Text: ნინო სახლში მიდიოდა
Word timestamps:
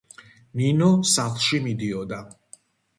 ნინო 0.61 0.89
სახლში 1.13 1.63
მიდიოდა 1.69 2.23